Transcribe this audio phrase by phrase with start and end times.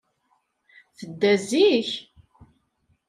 [0.97, 1.89] Tedda zik.